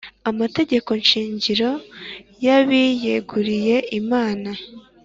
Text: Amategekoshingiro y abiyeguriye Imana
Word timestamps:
Amategekoshingiro 0.29 1.69
y 2.45 2.47
abiyeguriye 2.57 3.77
Imana 3.99 4.49